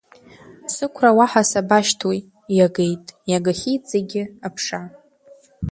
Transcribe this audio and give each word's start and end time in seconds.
Сықәра 0.73 1.11
уаҳа 1.17 1.43
сабашьҭуеи, 1.49 2.21
иагеит, 2.57 3.05
иагахьеит 3.31 3.83
зегь 3.91 4.15
аԥша. 4.47 4.81